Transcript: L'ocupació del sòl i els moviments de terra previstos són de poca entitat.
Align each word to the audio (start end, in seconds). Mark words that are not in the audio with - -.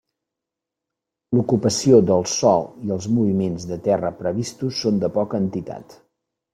L'ocupació 1.35 1.99
del 2.13 2.25
sòl 2.33 2.67
i 2.89 2.95
els 2.97 3.11
moviments 3.19 3.71
de 3.75 3.81
terra 3.93 4.15
previstos 4.27 4.85
són 4.85 5.03
de 5.07 5.15
poca 5.21 5.47
entitat. 5.49 6.01